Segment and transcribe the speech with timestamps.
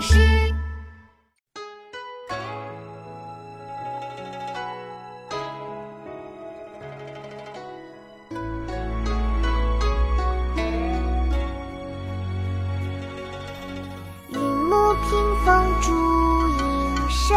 [0.00, 0.18] 事。
[14.30, 15.10] 云母屏
[15.44, 15.90] 风烛
[16.48, 17.36] 影深，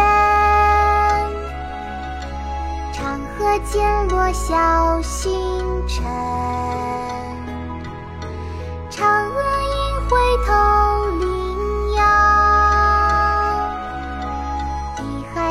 [2.93, 5.31] 长河渐落晓星
[5.87, 6.03] 沉。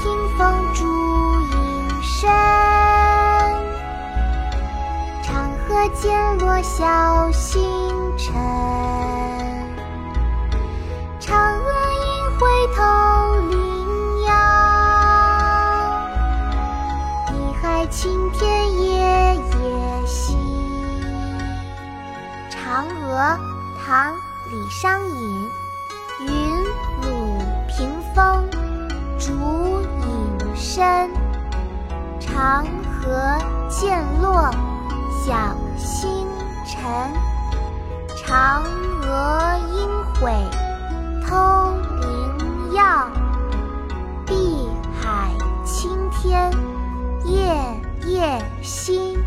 [0.00, 0.84] 听风烛
[1.40, 2.30] 影深，
[5.24, 7.60] 长河渐落晓星
[8.16, 8.32] 沉。
[11.18, 11.68] 嫦娥
[12.06, 12.78] 应回头
[13.50, 14.30] 凌遥，
[17.32, 20.38] 一海青天夜夜心。
[22.48, 23.36] 嫦娥，
[23.84, 24.14] 唐·
[24.50, 25.50] 李商隐。
[26.20, 26.64] 云
[30.78, 31.10] 身
[32.20, 32.64] 长
[33.02, 33.36] 河
[33.68, 34.48] 渐落
[35.26, 36.24] 晓星
[36.64, 36.80] 沉
[38.16, 38.62] 嫦
[39.02, 40.30] 娥应悔
[41.26, 43.10] 偷灵药
[44.24, 44.68] 碧
[45.02, 45.32] 海
[45.64, 46.48] 青天
[47.24, 47.60] 夜
[48.06, 49.18] 夜心。